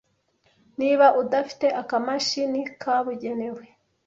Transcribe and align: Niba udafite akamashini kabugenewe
Niba 0.79 1.05
udafite 1.21 1.67
akamashini 1.81 2.61
kabugenewe 2.81 3.63